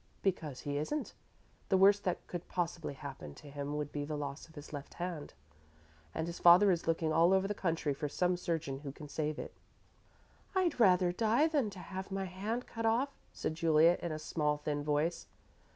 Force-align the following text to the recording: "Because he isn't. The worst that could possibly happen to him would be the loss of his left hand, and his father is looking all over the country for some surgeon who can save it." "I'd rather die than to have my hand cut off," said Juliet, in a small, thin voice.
"Because 0.23 0.61
he 0.61 0.77
isn't. 0.79 1.13
The 1.69 1.77
worst 1.77 2.05
that 2.05 2.25
could 2.25 2.47
possibly 2.47 2.95
happen 2.95 3.35
to 3.35 3.51
him 3.51 3.77
would 3.77 3.91
be 3.91 4.03
the 4.03 4.17
loss 4.17 4.47
of 4.49 4.55
his 4.55 4.73
left 4.73 4.95
hand, 4.95 5.35
and 6.15 6.25
his 6.25 6.39
father 6.39 6.71
is 6.71 6.87
looking 6.87 7.13
all 7.13 7.33
over 7.33 7.47
the 7.47 7.53
country 7.53 7.93
for 7.93 8.09
some 8.09 8.35
surgeon 8.35 8.79
who 8.79 8.91
can 8.91 9.07
save 9.07 9.37
it." 9.37 9.53
"I'd 10.55 10.79
rather 10.79 11.11
die 11.11 11.45
than 11.45 11.69
to 11.69 11.79
have 11.79 12.09
my 12.11 12.25
hand 12.25 12.65
cut 12.65 12.87
off," 12.87 13.09
said 13.31 13.53
Juliet, 13.53 13.99
in 13.99 14.11
a 14.11 14.17
small, 14.17 14.57
thin 14.57 14.83
voice. 14.83 15.27